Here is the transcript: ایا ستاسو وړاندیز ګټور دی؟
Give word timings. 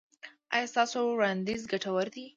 ایا 0.55 0.65
ستاسو 0.73 0.99
وړاندیز 1.09 1.61
ګټور 1.71 2.07
دی؟ 2.15 2.25